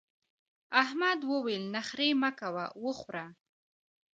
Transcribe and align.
احمد 0.81 1.19
وويل: 1.31 1.63
نخرې 1.75 2.09
مه 2.21 2.31
کوه 2.39 2.65
وخوره. 2.83 3.25